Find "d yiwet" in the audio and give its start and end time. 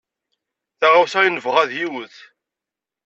1.69-2.15